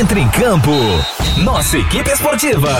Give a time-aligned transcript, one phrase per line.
[0.00, 0.70] Entre em campo.
[1.44, 2.70] Nossa equipe esportiva.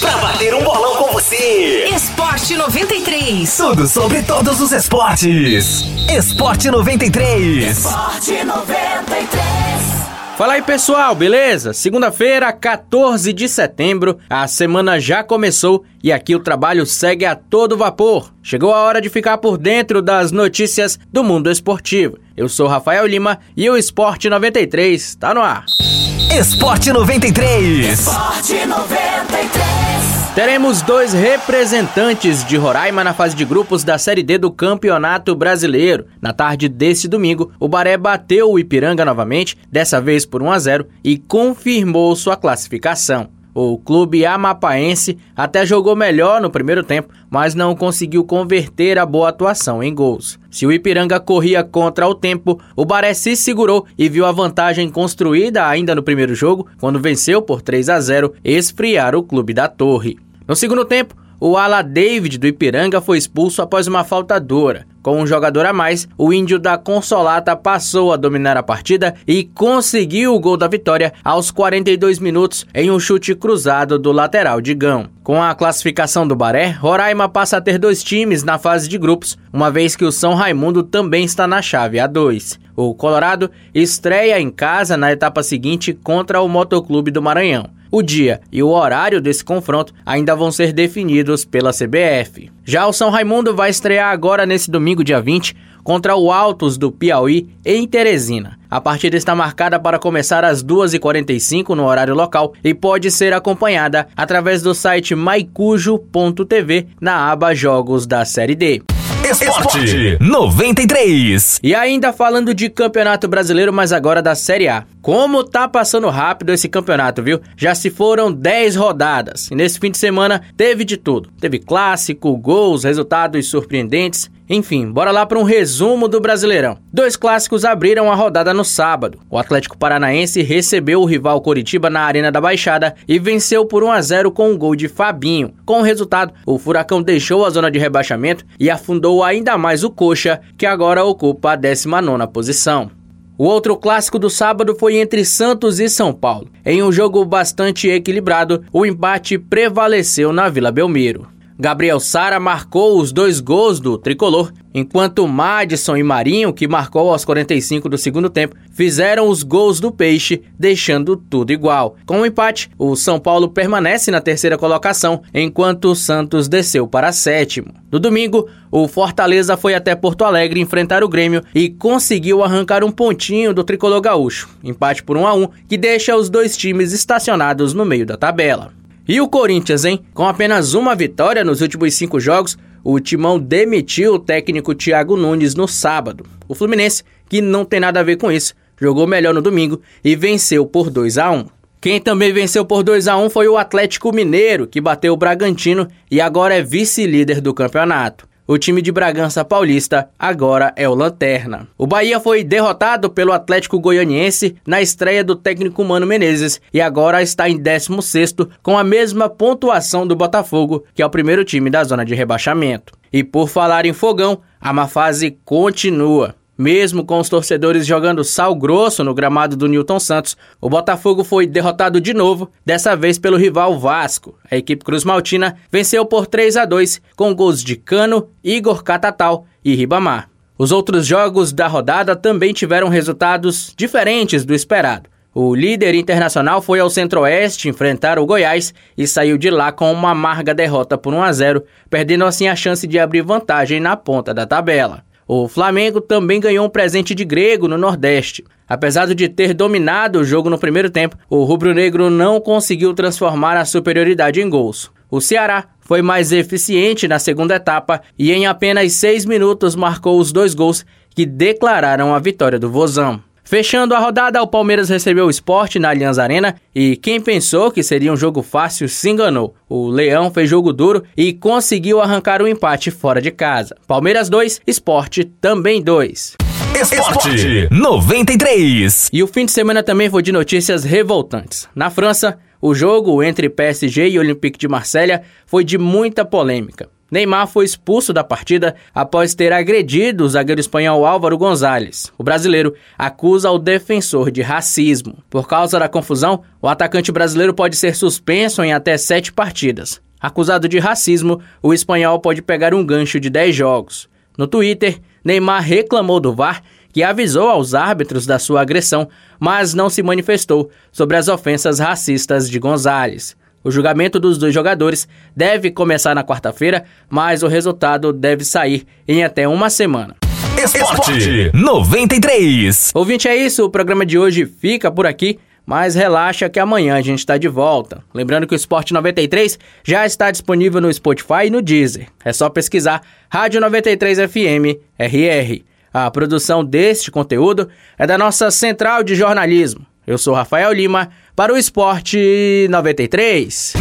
[0.00, 1.90] Pra bater um bolão com você.
[1.94, 3.54] Esporte 93.
[3.54, 5.84] Tudo sobre todos os esportes.
[6.08, 7.76] Esporte 93.
[7.76, 9.94] Esporte 93.
[10.38, 11.74] Fala aí pessoal, beleza?
[11.74, 17.76] Segunda-feira, 14 de setembro, a semana já começou e aqui o trabalho segue a todo
[17.76, 18.32] vapor.
[18.42, 22.18] Chegou a hora de ficar por dentro das notícias do mundo esportivo.
[22.34, 25.66] Eu sou Rafael Lima e o Esporte 93 está no ar.
[26.14, 28.00] Esporte 93.
[28.00, 30.34] Esporte 93.
[30.34, 36.06] Teremos dois representantes de Roraima na fase de grupos da Série D do Campeonato Brasileiro.
[36.20, 40.58] Na tarde desse domingo, o Baré bateu o Ipiranga novamente, dessa vez por 1 a
[40.58, 43.28] 0, e confirmou sua classificação.
[43.54, 49.28] O clube amapaense até jogou melhor no primeiro tempo, mas não conseguiu converter a boa
[49.28, 50.40] atuação em gols.
[50.50, 54.90] Se o Ipiranga corria contra o tempo, o Baré se segurou e viu a vantagem
[54.90, 59.68] construída ainda no primeiro jogo, quando venceu por 3 a 0, esfriar o clube da
[59.68, 60.18] Torre.
[60.48, 64.86] No segundo tempo, o ala David do Ipiranga foi expulso após uma falta dura.
[65.02, 69.44] Com um jogador a mais, o índio da Consolata passou a dominar a partida e
[69.44, 74.74] conseguiu o gol da vitória aos 42 minutos em um chute cruzado do lateral de
[74.74, 75.10] Gão.
[75.22, 79.36] Com a classificação do Baré, Roraima passa a ter dois times na fase de grupos,
[79.52, 82.58] uma vez que o São Raimundo também está na chave A2.
[82.74, 87.68] O Colorado estreia em casa na etapa seguinte contra o Motoclube do Maranhão.
[87.94, 92.50] O dia e o horário desse confronto ainda vão ser definidos pela CBF.
[92.64, 96.90] Já o São Raimundo vai estrear agora nesse domingo, dia 20, contra o Altos do
[96.90, 98.58] Piauí em Teresina.
[98.68, 104.08] A partida está marcada para começar às 2h45 no horário local e pode ser acompanhada
[104.16, 108.82] através do site maicujo.tv na aba Jogos da Série D.
[109.30, 111.60] Esporte 93.
[111.62, 114.84] E ainda falando de Campeonato Brasileiro, mas agora da Série A.
[115.00, 117.40] Como tá passando rápido esse campeonato, viu?
[117.56, 119.50] Já se foram 10 rodadas.
[119.50, 121.30] E nesse fim de semana teve de tudo.
[121.40, 124.30] Teve clássico, gols, resultados surpreendentes.
[124.48, 126.76] Enfim, bora lá para um resumo do Brasileirão.
[126.92, 129.18] Dois clássicos abriram a rodada no sábado.
[129.30, 133.90] O Atlético Paranaense recebeu o rival Coritiba na Arena da Baixada e venceu por 1
[133.90, 135.54] a 0 com um gol de Fabinho.
[135.64, 139.90] Com o resultado, o Furacão deixou a zona de rebaixamento e afundou ainda mais o
[139.90, 142.90] Coxa, que agora ocupa a 19ª posição.
[143.36, 146.48] O outro clássico do sábado foi entre Santos e São Paulo.
[146.64, 151.33] Em um jogo bastante equilibrado, o empate prevaleceu na Vila Belmiro.
[151.56, 157.24] Gabriel Sara marcou os dois gols do tricolor, enquanto Madison e Marinho, que marcou aos
[157.24, 161.94] 45 do segundo tempo, fizeram os gols do Peixe, deixando tudo igual.
[162.04, 167.12] Com o empate, o São Paulo permanece na terceira colocação, enquanto o Santos desceu para
[167.12, 167.72] sétimo.
[167.88, 172.90] No domingo, o Fortaleza foi até Porto Alegre enfrentar o Grêmio e conseguiu arrancar um
[172.90, 177.72] pontinho do tricolor gaúcho, empate por 1 a 1, que deixa os dois times estacionados
[177.72, 178.72] no meio da tabela.
[179.06, 180.00] E o Corinthians, hein?
[180.14, 185.54] Com apenas uma vitória nos últimos cinco jogos, o Timão demitiu o técnico Thiago Nunes
[185.54, 186.24] no sábado.
[186.48, 190.16] O Fluminense, que não tem nada a ver com isso, jogou melhor no domingo e
[190.16, 191.44] venceu por 2 a 1.
[191.82, 195.86] Quem também venceu por 2 a 1 foi o Atlético Mineiro, que bateu o Bragantino
[196.10, 198.26] e agora é vice-líder do campeonato.
[198.46, 201.66] O time de Bragança Paulista agora é o Lanterna.
[201.78, 207.22] O Bahia foi derrotado pelo Atlético Goianiense na estreia do técnico Mano Menezes e agora
[207.22, 211.82] está em 16º com a mesma pontuação do Botafogo, que é o primeiro time da
[211.84, 212.92] zona de rebaixamento.
[213.10, 216.34] E por falar em fogão, a má fase continua.
[216.56, 221.48] Mesmo com os torcedores jogando sal grosso no gramado do Newton Santos, o Botafogo foi
[221.48, 224.38] derrotado de novo, dessa vez pelo rival Vasco.
[224.48, 229.46] A equipe Cruz Maltina venceu por 3 a 2 com gols de Cano, Igor Catatal
[229.64, 230.30] e Ribamar.
[230.56, 235.10] Os outros jogos da rodada também tiveram resultados diferentes do esperado.
[235.34, 240.10] O líder internacional foi ao Centro-Oeste enfrentar o Goiás e saiu de lá com uma
[240.10, 244.32] amarga derrota por 1 a 0, perdendo assim a chance de abrir vantagem na ponta
[244.32, 245.02] da tabela.
[245.26, 248.44] O Flamengo também ganhou um presente de grego no Nordeste.
[248.68, 253.64] Apesar de ter dominado o jogo no primeiro tempo, o rubro-negro não conseguiu transformar a
[253.64, 254.90] superioridade em gols.
[255.10, 260.32] O Ceará foi mais eficiente na segunda etapa e em apenas seis minutos marcou os
[260.32, 260.84] dois gols
[261.14, 263.22] que declararam a vitória do Vozão.
[263.44, 267.82] Fechando a rodada, o Palmeiras recebeu o esporte na Allianz Arena e quem pensou que
[267.82, 269.54] seria um jogo fácil se enganou.
[269.68, 273.76] O Leão fez jogo duro e conseguiu arrancar o um empate fora de casa.
[273.86, 276.36] Palmeiras 2, esporte também 2.
[276.80, 279.10] Esporte 93.
[279.12, 281.68] E o fim de semana também foi de notícias revoltantes.
[281.74, 286.88] Na França, o jogo entre PSG e Olympique de Marselha foi de muita polêmica.
[287.10, 292.12] Neymar foi expulso da partida após ter agredido o zagueiro espanhol Álvaro Gonzalez.
[292.18, 295.18] O brasileiro acusa o defensor de racismo.
[295.28, 300.00] Por causa da confusão, o atacante brasileiro pode ser suspenso em até sete partidas.
[300.20, 304.08] Acusado de racismo, o espanhol pode pegar um gancho de 10 jogos.
[304.38, 306.62] No Twitter, Neymar reclamou do VAR,
[306.92, 309.08] que avisou aos árbitros da sua agressão,
[309.38, 313.36] mas não se manifestou sobre as ofensas racistas de Gonzalez.
[313.64, 319.24] O julgamento dos dois jogadores deve começar na quarta-feira, mas o resultado deve sair em
[319.24, 320.14] até uma semana.
[320.62, 322.92] Esporte 93.
[322.94, 323.64] Ouvinte, é isso.
[323.64, 325.38] O programa de hoje fica por aqui.
[325.66, 328.04] Mas relaxa que amanhã a gente está de volta.
[328.12, 332.08] Lembrando que o Esporte 93 já está disponível no Spotify e no Deezer.
[332.22, 333.00] É só pesquisar
[333.30, 335.64] Rádio 93 FM RR.
[335.92, 339.86] A produção deste conteúdo é da nossa central de jornalismo.
[340.06, 343.72] Eu sou Rafael Lima para o Esporte 93.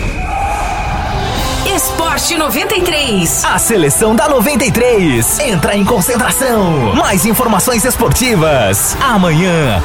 [1.75, 3.43] Esporte 93.
[3.43, 6.95] A seleção da 93 entra em concentração.
[6.95, 9.83] Mais informações esportivas amanhã.